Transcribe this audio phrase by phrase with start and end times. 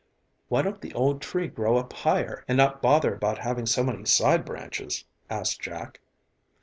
[0.47, 4.03] "Why don't the old tree grow up higher and not bother about having so many
[4.05, 5.99] side branches?" asked Jack.